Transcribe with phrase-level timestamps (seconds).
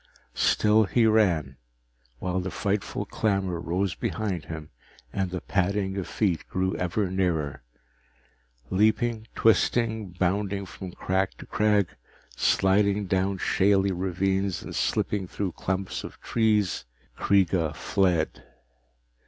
[0.33, 1.57] Still he ran,
[2.17, 4.71] while the frightful clamor rose behind him
[5.13, 7.61] and the padding of feet grew ever nearer.
[8.71, 11.87] Leaping, twisting, bounding from crag to crag,
[12.35, 18.43] sliding down shaly ravines and slipping through clumps of trees, Kreega fled.